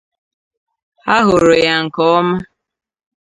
[1.03, 2.35] Ha hụrụ ya nke ọma